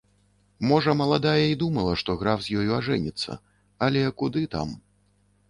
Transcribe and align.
Можа, 0.69 0.95
маладая 1.01 1.43
і 1.49 1.57
думала, 1.63 1.93
што 2.03 2.15
граф 2.23 2.39
з 2.47 2.57
ёю 2.63 2.69
ажэніцца, 2.79 3.39
але 3.89 4.01
куды 4.25 4.43
там. 4.57 4.75